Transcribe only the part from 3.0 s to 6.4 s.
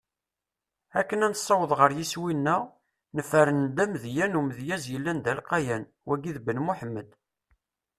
nefren-d amedya n umedyaz yellan d alqayan: Wagi d